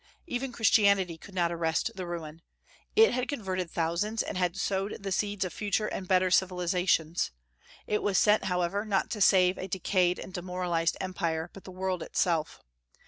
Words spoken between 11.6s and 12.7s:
the world itself.